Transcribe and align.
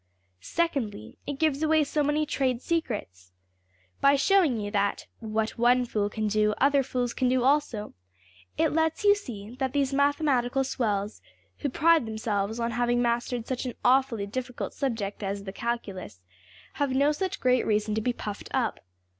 Secondly, 0.39 1.19
it 1.27 1.37
gives 1.37 1.61
away 1.61 1.83
so 1.83 2.01
many 2.01 2.25
trade 2.25 2.59
secrets. 2.59 3.31
By 3.99 4.15
showing 4.15 4.59
you 4.59 4.71
that 4.71 5.05
\emph{what 5.21 5.59
one 5.59 5.85
fool 5.85 6.09
can 6.09 6.27
do, 6.27 6.55
other 6.57 6.81
fools 6.81 7.13
can 7.13 7.29
do 7.29 7.43
also}, 7.43 7.93
it 8.57 8.69
lets 8.69 9.03
you 9.03 9.13
see 9.13 9.55
that 9.57 9.73
these 9.73 9.93
mathematical 9.93 10.63
swells, 10.63 11.21
who 11.59 11.69
pride 11.69 12.07
themselves 12.07 12.59
on 12.59 12.71
having 12.71 12.99
mastered 12.99 13.45
such 13.45 13.67
an 13.67 13.75
awfully 13.85 14.25
difficult 14.25 14.73
subject 14.73 15.21
as 15.21 15.43
the 15.43 15.53
calculus, 15.53 16.19
have 16.81 16.89
no 16.89 17.11
such 17.11 17.39
great 17.39 17.63
reason 17.67 17.93
to 17.93 18.01
be 18.01 18.11
puffed 18.11 18.49
up. 18.55 18.79